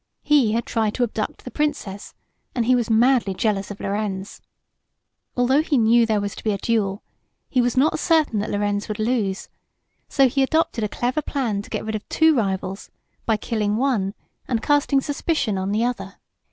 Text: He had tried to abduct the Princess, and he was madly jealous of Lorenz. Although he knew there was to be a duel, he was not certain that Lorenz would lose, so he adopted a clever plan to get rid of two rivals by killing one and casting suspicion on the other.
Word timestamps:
He 0.23 0.53
had 0.53 0.65
tried 0.65 0.95
to 0.95 1.03
abduct 1.03 1.45
the 1.45 1.51
Princess, 1.51 2.15
and 2.55 2.65
he 2.65 2.73
was 2.73 2.89
madly 2.89 3.35
jealous 3.35 3.69
of 3.69 3.79
Lorenz. 3.79 4.41
Although 5.37 5.61
he 5.61 5.77
knew 5.77 6.07
there 6.07 6.19
was 6.19 6.33
to 6.37 6.43
be 6.43 6.51
a 6.51 6.57
duel, 6.57 7.03
he 7.47 7.61
was 7.61 7.77
not 7.77 7.99
certain 7.99 8.39
that 8.39 8.49
Lorenz 8.49 8.87
would 8.87 8.97
lose, 8.97 9.47
so 10.09 10.27
he 10.27 10.41
adopted 10.41 10.83
a 10.83 10.89
clever 10.89 11.21
plan 11.21 11.61
to 11.61 11.69
get 11.69 11.85
rid 11.85 11.93
of 11.93 12.09
two 12.09 12.35
rivals 12.35 12.89
by 13.27 13.37
killing 13.37 13.77
one 13.77 14.15
and 14.47 14.63
casting 14.63 15.01
suspicion 15.01 15.55
on 15.59 15.71
the 15.71 15.83
other. 15.85 16.15